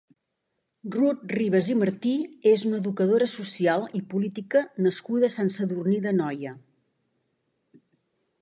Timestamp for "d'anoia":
6.07-6.57